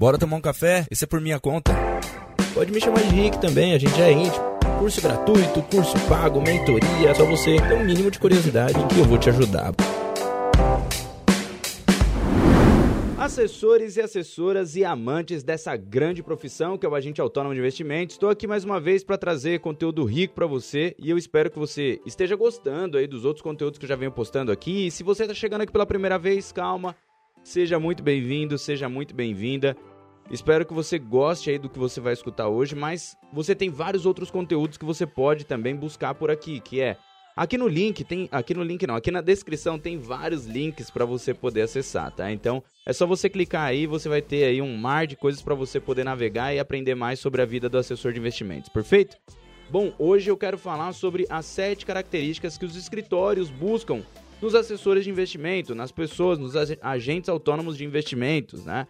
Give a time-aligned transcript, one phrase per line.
[0.00, 0.86] Bora tomar um café?
[0.90, 1.74] Esse é por minha conta.
[2.54, 4.42] Pode me chamar de Rick também, a gente é íntimo.
[4.78, 9.18] Curso gratuito, curso pago, mentoria, só você ter um mínimo de curiosidade que eu vou
[9.18, 9.74] te ajudar.
[13.18, 18.14] Assessores e assessoras e amantes dessa grande profissão que é o agente autônomo de investimentos,
[18.14, 21.58] estou aqui mais uma vez para trazer conteúdo rico para você e eu espero que
[21.58, 24.86] você esteja gostando aí dos outros conteúdos que eu já venho postando aqui.
[24.86, 26.96] E se você está chegando aqui pela primeira vez, calma,
[27.44, 29.76] seja muito bem-vindo, seja muito bem-vinda.
[30.30, 34.06] Espero que você goste aí do que você vai escutar hoje, mas você tem vários
[34.06, 36.96] outros conteúdos que você pode também buscar por aqui, que é
[37.36, 41.04] aqui no link tem, aqui no link não, aqui na descrição tem vários links para
[41.04, 42.30] você poder acessar, tá?
[42.30, 45.54] Então, é só você clicar aí, você vai ter aí um mar de coisas para
[45.56, 48.68] você poder navegar e aprender mais sobre a vida do assessor de investimentos.
[48.68, 49.16] Perfeito?
[49.68, 54.04] Bom, hoje eu quero falar sobre as sete características que os escritórios buscam
[54.40, 58.86] nos assessores de investimento, nas pessoas, nos agentes autônomos de investimentos, né?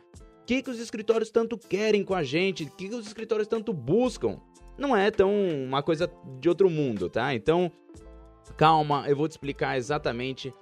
[0.46, 3.72] Que, que os escritórios tanto querem com a gente, o que, que os escritórios tanto
[3.72, 4.40] buscam.
[4.76, 5.32] Não é tão
[5.64, 7.34] uma coisa de outro mundo, tá?
[7.34, 7.70] Então,
[8.56, 10.52] calma, eu vou te explicar exatamente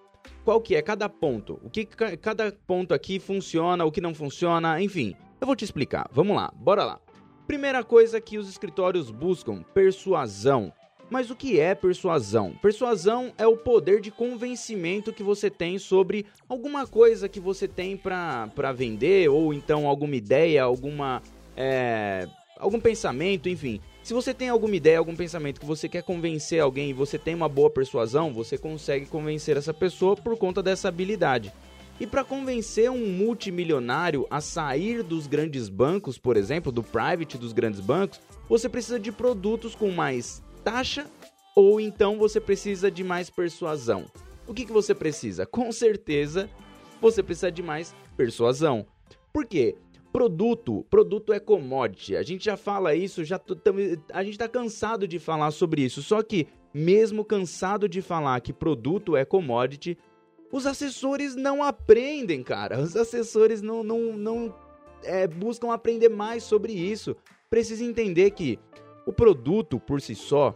[0.45, 1.61] qual que é cada ponto.
[1.63, 5.15] O que cada ponto aqui funciona, o que não funciona, enfim.
[5.41, 6.09] Eu vou te explicar.
[6.13, 7.01] Vamos lá, bora lá.
[7.47, 10.73] Primeira coisa que os escritórios buscam: persuasão.
[11.11, 12.53] Mas o que é persuasão?
[12.61, 17.97] Persuasão é o poder de convencimento que você tem sobre alguma coisa que você tem
[17.97, 21.23] para vender, ou então alguma ideia, alguma.
[21.57, 22.29] É,
[22.59, 23.81] algum pensamento, enfim.
[24.03, 27.35] Se você tem alguma ideia, algum pensamento que você quer convencer alguém e você tem
[27.35, 31.53] uma boa persuasão, você consegue convencer essa pessoa por conta dessa habilidade.
[32.01, 37.53] E para convencer um multimilionário a sair dos grandes bancos, por exemplo, do private dos
[37.53, 41.07] grandes bancos, você precisa de produtos com mais taxa
[41.57, 44.05] ou então você precisa de mais persuasão.
[44.47, 45.47] O que, que você precisa?
[45.47, 46.49] Com certeza
[47.01, 48.87] você precisa de mais persuasão.
[49.33, 49.77] Por quê?
[50.13, 52.17] Produto, produto é commodity.
[52.17, 53.41] A gente já fala isso, já
[54.13, 56.03] a gente está cansado de falar sobre isso.
[56.03, 59.97] Só que mesmo cansado de falar que produto é commodity,
[60.53, 62.79] os assessores não aprendem, cara.
[62.81, 64.55] Os assessores não, não, não
[65.03, 67.17] é, buscam aprender mais sobre isso.
[67.49, 68.59] Precisa entender que
[69.09, 70.55] o produto por si só,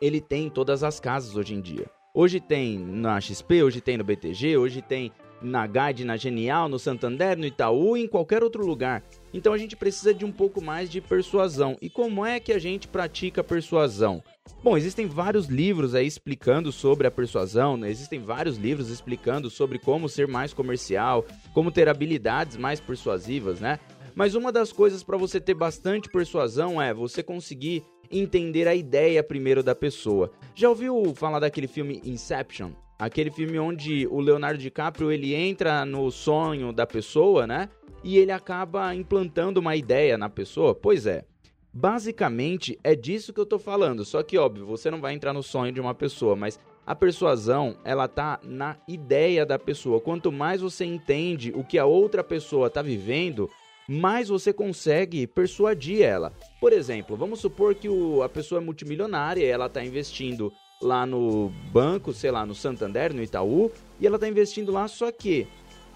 [0.00, 1.90] ele tem em todas as casas hoje em dia.
[2.14, 5.10] Hoje tem na XP, hoje tem no BTG, hoje tem
[5.42, 9.02] na Guide, na Genial, no Santander, no Itaú em qualquer outro lugar.
[9.32, 11.76] Então a gente precisa de um pouco mais de persuasão.
[11.82, 14.22] E como é que a gente pratica persuasão?
[14.62, 17.90] Bom, existem vários livros aí explicando sobre a persuasão, né?
[17.90, 23.80] existem vários livros explicando sobre como ser mais comercial, como ter habilidades mais persuasivas, né?
[24.14, 29.24] Mas uma das coisas para você ter bastante persuasão é você conseguir entender a ideia
[29.24, 30.30] primeiro da pessoa.
[30.54, 32.70] Já ouviu falar daquele filme Inception?
[32.96, 37.68] Aquele filme onde o Leonardo DiCaprio ele entra no sonho da pessoa, né?
[38.04, 40.74] E ele acaba implantando uma ideia na pessoa.
[40.74, 41.24] Pois é.
[41.72, 44.04] Basicamente é disso que eu tô falando.
[44.04, 47.76] Só que óbvio, você não vai entrar no sonho de uma pessoa, mas a persuasão,
[47.82, 50.00] ela tá na ideia da pessoa.
[50.00, 53.50] Quanto mais você entende o que a outra pessoa tá vivendo,
[53.88, 56.32] mais você consegue persuadir ela.
[56.60, 61.50] Por exemplo, vamos supor que o, a pessoa é multimilionária, ela está investindo lá no
[61.72, 65.46] banco, sei lá, no Santander, no Itaú, e ela está investindo lá, só que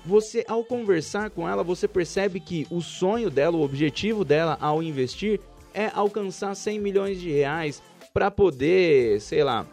[0.04, 4.82] você, ao conversar com ela, você percebe que o sonho dela, o objetivo dela ao
[4.82, 5.40] investir
[5.74, 7.82] é alcançar 100 milhões de reais
[8.14, 9.66] para poder, sei lá,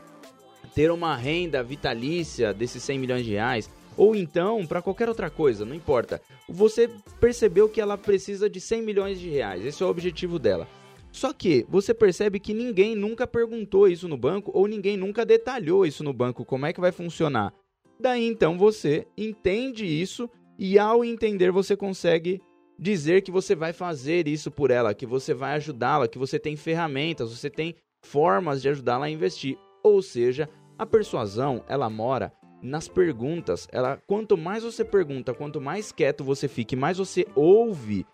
[0.74, 5.66] ter uma renda vitalícia desses 100 milhões de reais ou então para qualquer outra coisa,
[5.66, 6.22] não importa.
[6.48, 6.90] Você
[7.20, 10.68] percebeu que ela precisa de 100 milhões de reais, esse é o objetivo dela.
[11.12, 15.86] Só que você percebe que ninguém nunca perguntou isso no banco ou ninguém nunca detalhou
[15.86, 17.54] isso no banco, como é que vai funcionar.
[17.98, 20.30] Daí então você entende isso
[20.60, 22.42] e ao entender você consegue
[22.78, 26.58] dizer que você vai fazer isso por ela, que você vai ajudá-la, que você tem
[26.58, 29.58] ferramentas, você tem formas de ajudá-la a investir.
[29.82, 32.34] Ou seja, a persuasão, ela mora
[32.66, 38.06] nas perguntas, ela quanto mais você pergunta, quanto mais quieto você fica, mais você ouve,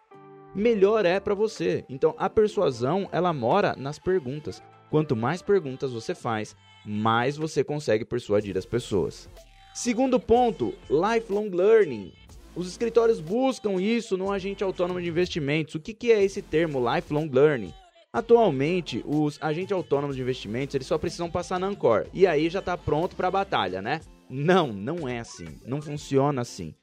[0.54, 1.86] melhor é para você.
[1.90, 4.62] Então a persuasão, ela mora nas perguntas.
[4.90, 6.56] Quanto mais perguntas você faz,
[6.86, 9.30] mais você consegue persuadir as pessoas.
[9.74, 12.12] Segundo ponto, lifelong learning.
[12.54, 15.76] Os escritórios buscam isso no agente autônomo de investimentos.
[15.76, 17.74] O que, que é esse termo lifelong learning?
[18.12, 22.60] Atualmente, os agentes autônomos de investimentos eles só precisam passar na Ancor e aí já
[22.60, 24.02] está pronto para a batalha, né?
[24.34, 25.60] Não, não é assim.
[25.66, 26.74] Não funciona assim.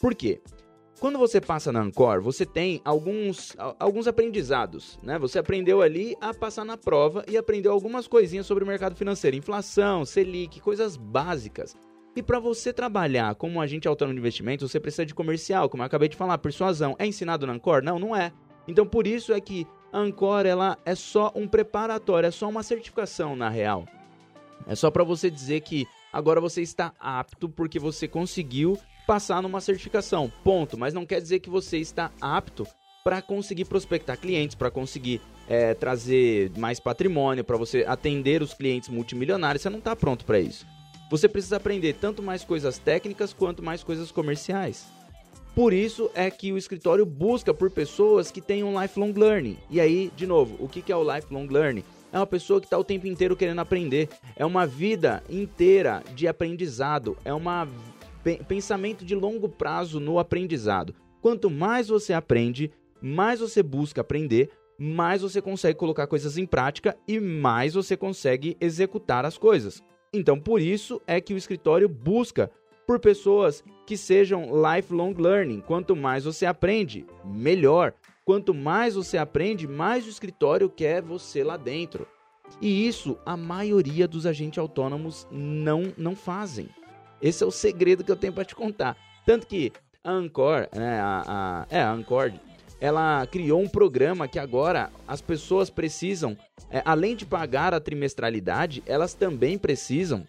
[0.00, 0.40] Por quê?
[1.00, 5.18] Quando você passa na Ancor, você tem alguns, alguns aprendizados, né?
[5.18, 9.36] Você aprendeu ali a passar na prova e aprendeu algumas coisinhas sobre o mercado financeiro,
[9.36, 11.74] inflação, Selic, coisas básicas.
[12.14, 15.86] E para você trabalhar como agente autônomo de investimentos, você precisa de comercial, como eu
[15.86, 16.94] acabei de falar, persuasão.
[17.00, 17.82] É ensinado na Ancor?
[17.82, 18.32] Não, não é.
[18.68, 22.62] Então por isso é que a Ancor ela é só um preparatório, é só uma
[22.62, 23.86] certificação na real.
[24.66, 29.60] É só para você dizer que agora você está apto porque você conseguiu passar numa
[29.60, 30.30] certificação.
[30.42, 30.76] Ponto.
[30.76, 32.66] Mas não quer dizer que você está apto
[33.04, 38.88] para conseguir prospectar clientes, para conseguir é, trazer mais patrimônio, para você atender os clientes
[38.88, 39.62] multimilionários.
[39.62, 40.66] Você não está pronto para isso.
[41.08, 44.86] Você precisa aprender tanto mais coisas técnicas quanto mais coisas comerciais.
[45.54, 49.56] Por isso é que o escritório busca por pessoas que tenham lifelong learning.
[49.70, 51.84] E aí, de novo, o que é o lifelong learning?
[52.16, 54.08] É uma pessoa que está o tempo inteiro querendo aprender.
[54.36, 57.14] É uma vida inteira de aprendizado.
[57.26, 57.42] É um
[58.48, 60.94] pensamento de longo prazo no aprendizado.
[61.20, 62.70] Quanto mais você aprende,
[63.02, 64.48] mais você busca aprender,
[64.78, 69.82] mais você consegue colocar coisas em prática e mais você consegue executar as coisas.
[70.10, 72.50] Então, por isso é que o escritório busca
[72.86, 75.60] por pessoas que sejam lifelong learning.
[75.60, 77.92] Quanto mais você aprende, melhor.
[78.26, 82.08] Quanto mais você aprende, mais o escritório quer você lá dentro.
[82.60, 86.68] E isso a maioria dos agentes autônomos não não fazem.
[87.22, 88.96] Esse é o segredo que eu tenho para te contar.
[89.24, 92.32] Tanto que a Ancor, né, a, a, é, a Ancor
[92.80, 96.36] ela criou um programa que agora as pessoas precisam,
[96.68, 100.26] é, além de pagar a trimestralidade, elas também precisam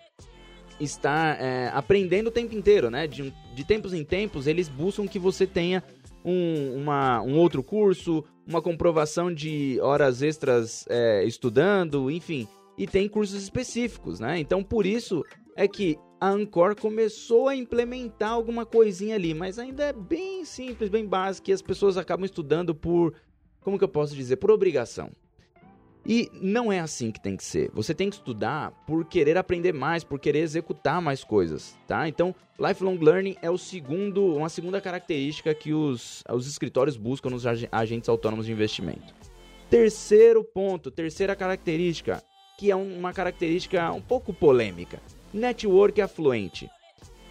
[0.80, 3.08] estar é, aprendendo o tempo inteiro, né?
[3.08, 5.84] De, de tempos em tempos, eles buscam que você tenha
[6.28, 12.46] um, uma, um outro curso, uma comprovação de horas extras é, estudando, enfim.
[12.78, 14.38] E tem cursos específicos, né?
[14.38, 15.24] Então, por isso
[15.56, 20.90] é que a Ancor começou a implementar alguma coisinha ali, mas ainda é bem simples,
[20.90, 23.14] bem básico, e as pessoas acabam estudando por,
[23.62, 25.12] como que eu posso dizer, por obrigação.
[26.08, 27.70] E não é assim que tem que ser.
[27.74, 32.08] Você tem que estudar por querer aprender mais, por querer executar mais coisas, tá?
[32.08, 37.46] Então, lifelong learning é o segundo, uma segunda característica que os, os escritórios buscam nos
[37.46, 39.14] agentes autônomos de investimento.
[39.70, 42.24] Terceiro ponto, terceira característica,
[42.58, 45.02] que é uma característica um pouco polêmica
[45.34, 46.70] network afluente.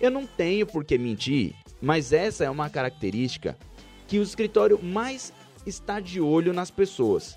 [0.00, 3.56] Eu não tenho por que mentir, mas essa é uma característica
[4.06, 5.32] que o escritório mais
[5.67, 7.37] está de olho nas pessoas.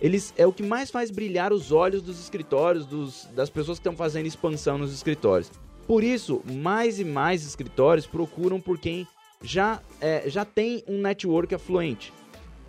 [0.00, 3.80] Eles é o que mais faz brilhar os olhos dos escritórios, dos, das pessoas que
[3.80, 5.50] estão fazendo expansão nos escritórios.
[5.86, 9.06] Por isso, mais e mais escritórios procuram por quem
[9.42, 12.12] já, é, já tem um network afluente.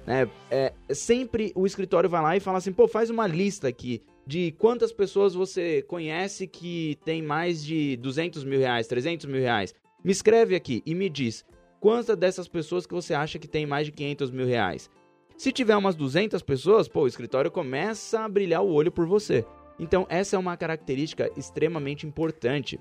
[0.08, 4.02] É, é, sempre o escritório vai lá e fala assim: pô, faz uma lista aqui
[4.26, 9.74] de quantas pessoas você conhece que tem mais de 200 mil reais, 300 mil reais.
[10.04, 11.46] Me escreve aqui e me diz
[11.80, 14.90] quantas dessas pessoas que você acha que tem mais de 500 mil reais.
[15.42, 19.44] Se tiver umas 200 pessoas, pô, o escritório começa a brilhar o olho por você.
[19.80, 22.80] Então, essa é uma característica extremamente importante.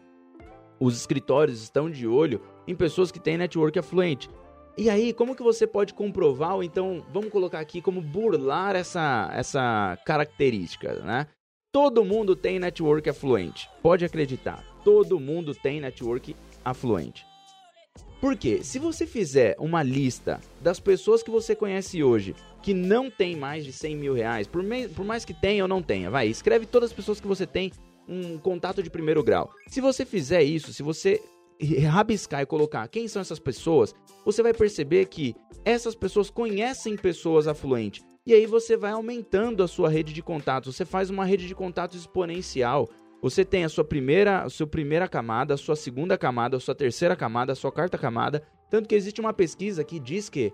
[0.78, 4.28] Os escritórios estão de olho em pessoas que têm network afluente.
[4.76, 9.30] E aí, como que você pode comprovar, ou então, vamos colocar aqui como burlar essa,
[9.32, 11.28] essa característica, né?
[11.72, 13.70] Todo mundo tem network afluente.
[13.82, 14.62] Pode acreditar.
[14.84, 17.30] Todo mundo tem network afluente.
[18.20, 18.62] Por quê?
[18.62, 23.64] Se você fizer uma lista das pessoas que você conhece hoje que não tem mais
[23.64, 24.62] de 100 mil reais, por,
[24.94, 27.72] por mais que tenha ou não tenha, vai, escreve todas as pessoas que você tem
[28.06, 29.50] um contato de primeiro grau.
[29.69, 31.22] Se você fizer isso, se você
[31.88, 33.94] rabiscar e colocar quem são essas pessoas,
[34.25, 35.34] você vai perceber que
[35.64, 38.05] essas pessoas conhecem pessoas afluentes.
[38.27, 40.77] E aí você vai aumentando a sua rede de contatos.
[40.77, 42.89] Você faz uma rede de contatos exponencial.
[43.22, 46.74] Você tem a sua primeira, a sua primeira camada, a sua segunda camada, a sua
[46.74, 48.43] terceira camada, a sua quarta camada.
[48.70, 50.53] Tanto que existe uma pesquisa que diz que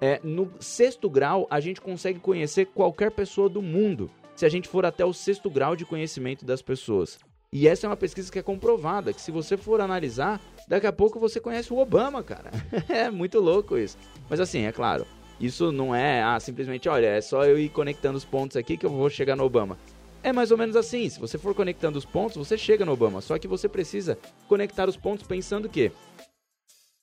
[0.00, 4.10] é, no sexto grau a gente consegue conhecer qualquer pessoa do mundo.
[4.34, 7.18] Se a gente for até o sexto grau de conhecimento das pessoas.
[7.52, 10.92] E essa é uma pesquisa que é comprovada, que se você for analisar, daqui a
[10.92, 12.50] pouco você conhece o Obama, cara.
[12.88, 13.98] é muito louco isso.
[14.30, 15.06] Mas assim, é claro,
[15.38, 18.86] isso não é ah, simplesmente, olha, é só eu ir conectando os pontos aqui que
[18.86, 19.76] eu vou chegar no Obama.
[20.22, 23.20] É mais ou menos assim, se você for conectando os pontos, você chega no Obama.
[23.20, 25.90] Só que você precisa conectar os pontos pensando que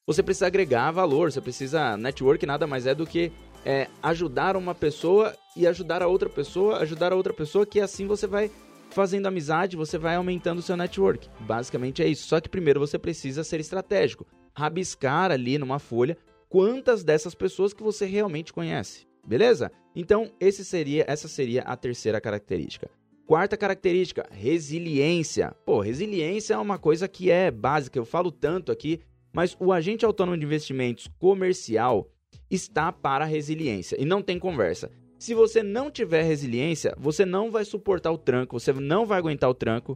[0.07, 1.97] você precisa agregar valor, você precisa.
[1.97, 3.31] Network nada mais é do que
[3.65, 8.07] é, ajudar uma pessoa e ajudar a outra pessoa, ajudar a outra pessoa, que assim
[8.07, 8.49] você vai
[8.89, 11.29] fazendo amizade, você vai aumentando o seu network.
[11.41, 12.27] Basicamente é isso.
[12.27, 14.25] Só que primeiro você precisa ser estratégico.
[14.53, 16.17] Rabiscar ali numa folha
[16.49, 19.07] quantas dessas pessoas que você realmente conhece.
[19.25, 19.71] Beleza?
[19.95, 22.89] Então, seria, essa seria a terceira característica.
[23.29, 25.55] Quarta característica, resiliência.
[25.63, 30.03] Pô, resiliência é uma coisa que é básica, eu falo tanto aqui, mas o agente
[30.03, 32.09] autônomo de investimentos comercial
[32.49, 34.89] está para resiliência e não tem conversa.
[35.19, 39.47] Se você não tiver resiliência, você não vai suportar o tranco, você não vai aguentar
[39.47, 39.95] o tranco.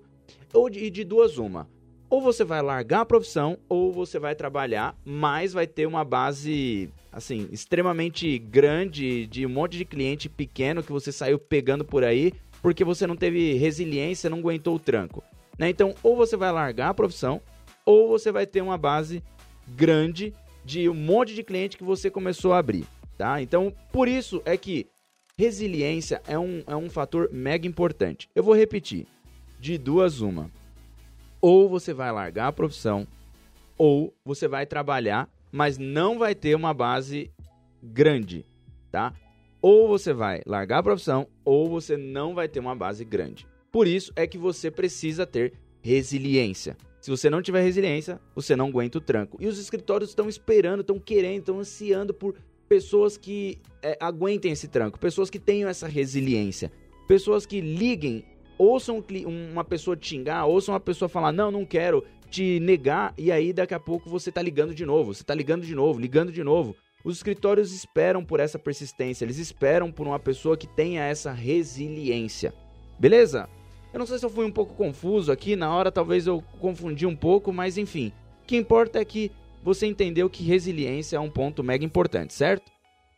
[0.53, 1.67] Ou de, de duas uma.
[2.11, 6.87] ou você vai largar a profissão ou você vai trabalhar, mas vai ter uma base
[7.11, 12.31] assim, extremamente grande de um monte de cliente pequeno que você saiu pegando por aí
[12.63, 15.23] porque você não teve resiliência, não aguentou o tranco.
[15.59, 15.69] Né?
[15.69, 17.39] Então, ou você vai largar a profissão
[17.85, 19.21] ou você vai ter uma base
[19.67, 20.33] grande
[20.65, 22.85] de um monte de cliente que você começou a abrir,
[23.17, 23.41] tá?
[23.41, 24.87] Então, por isso é que
[25.37, 28.29] resiliência é um, é um fator mega importante.
[28.33, 29.05] Eu vou repetir,
[29.59, 30.49] de duas uma
[31.41, 33.05] ou você vai largar a profissão,
[33.77, 37.29] ou você vai trabalhar, mas não vai ter uma base
[37.81, 38.45] grande,
[38.89, 39.13] tá?
[39.63, 43.47] Ou você vai largar a profissão, ou você não vai ter uma base grande.
[43.71, 46.75] Por isso é que você precisa ter resiliência.
[46.99, 49.37] Se você não tiver resiliência, você não aguenta o tranco.
[49.39, 52.35] E os escritórios estão esperando, estão querendo, estão ansiando por
[52.67, 56.69] pessoas que é, aguentem esse tranco, pessoas que tenham essa resiliência,
[57.07, 58.25] pessoas que liguem
[58.57, 63.31] ouçam uma pessoa te xingar, ouçam uma pessoa falar, não, não quero, te negar, e
[63.31, 66.33] aí daqui a pouco você tá ligando de novo, você tá ligando de novo, ligando
[66.33, 66.75] de novo.
[67.03, 72.53] Os escritórios esperam por essa persistência, eles esperam por uma pessoa que tenha essa resiliência.
[72.97, 73.49] Beleza?
[73.91, 77.05] Eu não sei se eu fui um pouco confuso aqui, na hora talvez eu confundi
[77.05, 78.11] um pouco, mas enfim.
[78.41, 79.31] O que importa é que
[79.61, 82.71] você entendeu que resiliência é um ponto mega importante, certo?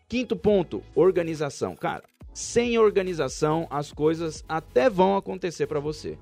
[0.07, 1.75] Quinto ponto, organização.
[1.75, 6.17] Cara, sem organização, as coisas até vão acontecer para você.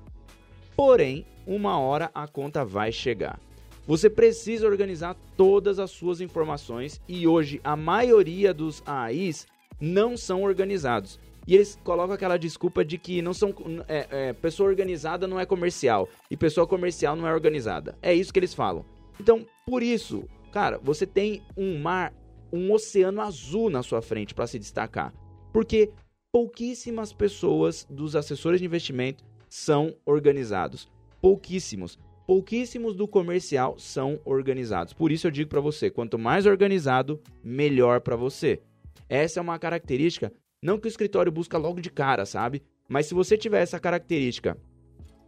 [0.76, 3.38] Porém, uma hora a conta vai chegar.
[3.86, 9.46] Você precisa organizar todas as suas informações e hoje a maioria dos AIs
[9.80, 11.18] não são organizados.
[11.46, 13.54] E eles colocam aquela desculpa de que não são
[13.86, 17.94] é, é, pessoa organizada não é comercial e pessoa comercial não é organizada.
[18.00, 18.84] É isso que eles falam.
[19.20, 22.14] Então, por isso, cara, você tem um mar,
[22.50, 25.12] um oceano azul na sua frente para se destacar.
[25.52, 25.90] Porque
[26.32, 30.88] pouquíssimas pessoas dos assessores de investimento são organizados.
[31.20, 31.98] Pouquíssimos.
[32.26, 34.94] Pouquíssimos do comercial são organizados.
[34.94, 38.60] Por isso eu digo para você, quanto mais organizado, melhor para você.
[39.08, 42.62] Essa é uma característica, não que o escritório busca logo de cara, sabe?
[42.88, 44.56] Mas se você tiver essa característica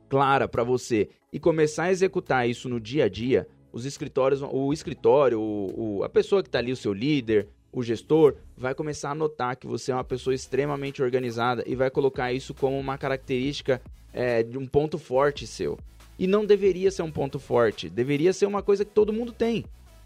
[0.09, 4.73] clara para você e começar a executar isso no dia a dia, os escritórios, o
[4.73, 9.11] escritório, o, o, a pessoa que está ali, o seu líder, o gestor vai começar
[9.11, 12.97] a notar que você é uma pessoa extremamente organizada e vai colocar isso como uma
[12.97, 13.83] característica
[14.15, 15.79] é, de um ponto forte seu.
[16.19, 19.65] E não deveria ser um ponto forte, deveria ser uma coisa que todo mundo tem.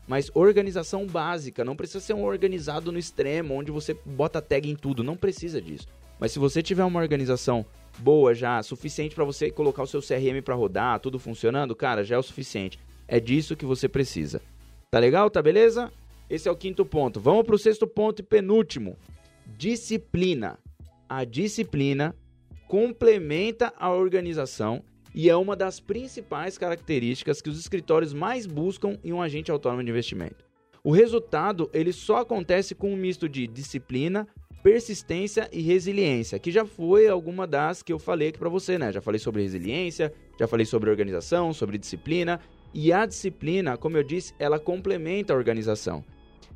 [0.09, 4.75] Mas organização básica, não precisa ser um organizado no extremo, onde você bota tag em
[4.75, 5.87] tudo, não precisa disso.
[6.19, 7.65] Mas se você tiver uma organização
[7.99, 12.17] boa já, suficiente para você colocar o seu CRM para rodar, tudo funcionando, cara, já
[12.17, 12.79] é o suficiente.
[13.07, 14.43] É disso que você precisa.
[14.91, 15.31] Tá legal?
[15.31, 15.93] Tá beleza?
[16.29, 17.19] Esse é o quinto ponto.
[17.21, 18.97] Vamos para o sexto ponto e penúltimo:
[19.47, 20.59] disciplina.
[21.09, 22.15] A disciplina
[22.69, 24.83] complementa a organização
[25.15, 29.83] e é uma das principais características que os escritórios mais buscam em um agente autônomo
[29.83, 30.45] de investimento.
[30.83, 34.27] O resultado ele só acontece com um misto de disciplina,
[34.63, 38.93] persistência e resiliência, que já foi alguma das que eu falei aqui para você, né?
[38.93, 42.41] Já falei sobre resiliência, já falei sobre organização, sobre disciplina,
[42.73, 46.05] e a disciplina, como eu disse, ela complementa a organização.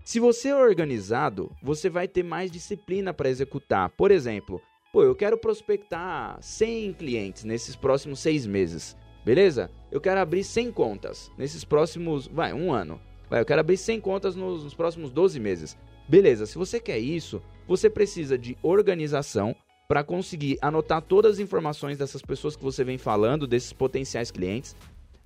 [0.04, 3.88] Se você é organizado, você vai ter mais disciplina para executar.
[3.90, 4.60] Por exemplo,
[4.94, 9.68] pô, eu quero prospectar 100 clientes nesses próximos seis meses, beleza?
[9.90, 13.00] Eu quero abrir 100 contas nesses próximos, vai, um ano.
[13.28, 15.76] Vai, eu quero abrir 100 contas nos, nos próximos 12 meses.
[16.08, 19.56] Beleza, se você quer isso, você precisa de organização
[19.88, 24.76] para conseguir anotar todas as informações dessas pessoas que você vem falando, desses potenciais clientes.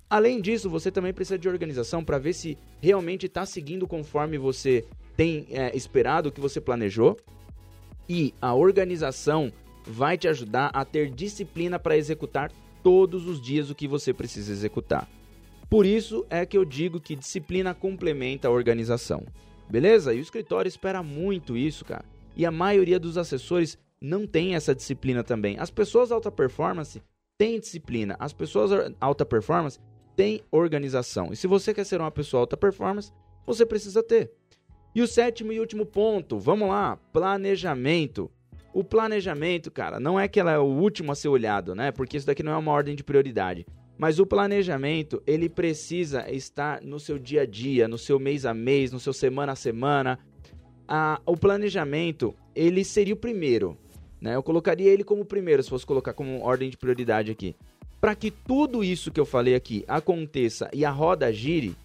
[0.09, 4.83] Além disso, você também precisa de organização para ver se realmente está seguindo conforme você
[5.15, 7.15] tem é, esperado, o que você planejou.
[8.09, 9.53] E a organização
[9.85, 12.51] vai te ajudar a ter disciplina para executar
[12.83, 15.07] todos os dias o que você precisa executar.
[15.69, 19.23] Por isso é que eu digo que disciplina complementa a organização.
[19.69, 20.13] Beleza?
[20.13, 22.03] E o escritório espera muito isso, cara.
[22.35, 25.59] E a maioria dos assessores não tem essa disciplina também.
[25.59, 27.01] As pessoas alta performance
[27.37, 28.15] têm disciplina.
[28.19, 29.79] As pessoas alta performance
[30.15, 31.31] tem organização.
[31.31, 33.13] E se você quer ser uma pessoa alta performance,
[33.45, 34.31] você precisa ter.
[34.93, 38.29] E o sétimo e último ponto, vamos lá, planejamento.
[38.73, 41.91] O planejamento, cara, não é que ela é o último a ser olhado, né?
[41.91, 43.65] Porque isso daqui não é uma ordem de prioridade.
[43.97, 48.53] Mas o planejamento, ele precisa estar no seu dia a dia, no seu mês a
[48.53, 50.17] mês, no seu semana a semana.
[50.87, 53.77] Ah, o planejamento, ele seria o primeiro,
[54.19, 54.35] né?
[54.35, 57.55] Eu colocaria ele como primeiro, se fosse colocar como ordem de prioridade aqui.
[57.99, 61.75] Para que tudo isso que eu falei aqui aconteça e a roda gire,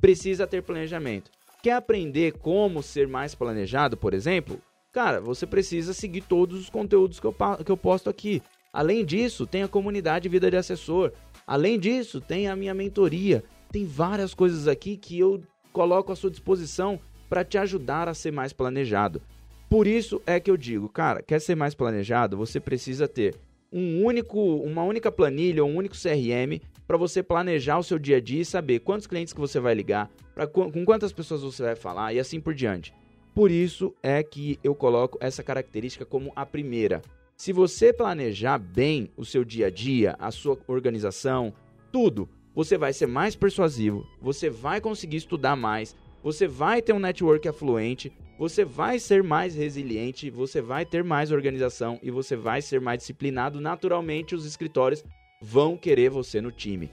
[0.00, 1.35] precisa ter planejamento.
[1.66, 4.60] Quer aprender como ser mais planejado, por exemplo?
[4.92, 8.40] Cara, você precisa seguir todos os conteúdos que eu, que eu posto aqui.
[8.72, 11.10] Além disso, tem a comunidade Vida de Assessor,
[11.44, 13.42] Além disso, tem a minha mentoria.
[13.72, 15.42] Tem várias coisas aqui que eu
[15.72, 19.20] coloco à sua disposição para te ajudar a ser mais planejado.
[19.68, 22.36] Por isso é que eu digo, cara, quer ser mais planejado?
[22.36, 23.34] Você precisa ter
[23.72, 28.20] um único, uma única planilha, um único CRM para você planejar o seu dia a
[28.20, 31.76] dia e saber quantos clientes que você vai ligar, pra, com quantas pessoas você vai
[31.76, 32.94] falar e assim por diante.
[33.34, 37.02] Por isso é que eu coloco essa característica como a primeira.
[37.36, 41.52] Se você planejar bem o seu dia a dia, a sua organização,
[41.92, 46.98] tudo, você vai ser mais persuasivo, você vai conseguir estudar mais, você vai ter um
[46.98, 52.62] network afluente, você vai ser mais resiliente, você vai ter mais organização e você vai
[52.62, 53.60] ser mais disciplinado.
[53.60, 55.04] Naturalmente, os escritórios
[55.40, 56.90] vão querer você no time.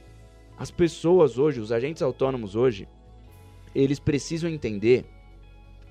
[0.57, 2.88] As pessoas hoje, os agentes autônomos hoje,
[3.73, 5.05] eles precisam entender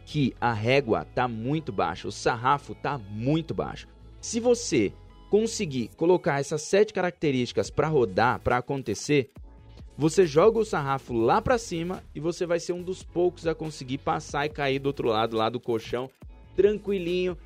[0.04, 3.88] que a régua está muito baixa, o sarrafo está muito baixo.
[4.21, 4.92] Se você
[5.30, 9.30] conseguir colocar essas sete características para rodar, para acontecer,
[9.97, 13.54] você joga o sarrafo lá para cima e você vai ser um dos poucos a
[13.54, 16.11] conseguir passar e cair do outro lado, lá do colchão,
[16.54, 17.37] tranquilinho,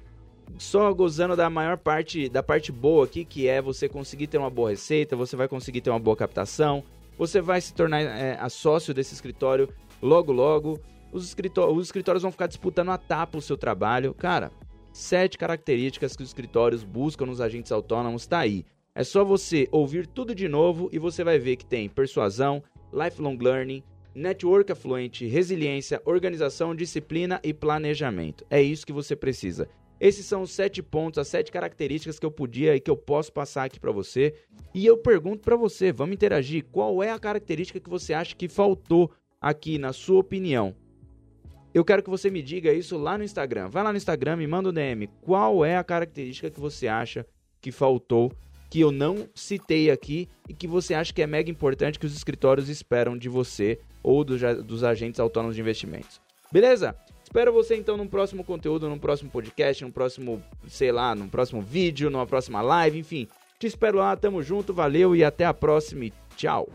[0.59, 4.51] só gozando da maior parte, da parte boa aqui, que é você conseguir ter uma
[4.51, 6.83] boa receita, você vai conseguir ter uma boa captação,
[7.19, 9.69] você vai se tornar é, sócio desse escritório
[10.03, 10.81] logo logo,
[11.13, 14.15] os, escritó os escritórios vão ficar disputando a tapa o seu trabalho.
[14.15, 14.51] Cara,
[14.93, 18.65] sete características que os escritórios buscam nos agentes autônomos tá aí.
[18.95, 22.63] É só você ouvir tudo de novo e você vai ver que tem persuasão,
[22.93, 23.83] lifelong learning,
[24.15, 28.47] network afluente, resiliência, organização, disciplina e planejamento.
[28.49, 29.69] É isso que você precisa.
[30.01, 33.33] Esses são os sete pontos, as sete características que eu podia e que eu posso
[33.33, 34.35] passar aqui para você.
[34.75, 38.49] E eu pergunto para você, vamos interagir, qual é a característica que você acha que
[38.49, 39.11] faltou
[39.41, 40.75] aqui na sua opinião?
[41.73, 43.69] Eu quero que você me diga isso lá no Instagram.
[43.69, 45.09] Vai lá no Instagram, me manda um DM.
[45.21, 47.27] Qual é a característica que você acha
[47.61, 48.33] que faltou,
[48.71, 52.17] que eu não citei aqui e que você acha que é mega importante que os
[52.17, 56.21] escritórios esperam de você ou do, dos agentes autônomos de investimentos?
[56.51, 56.97] Beleza?
[57.27, 61.61] Espero você então no próximo conteúdo, no próximo podcast, no próximo, sei lá, no próximo
[61.61, 63.27] vídeo, numa próxima live, enfim.
[63.59, 66.69] Te espero lá, tamo junto, valeu e até a próxima e tchau.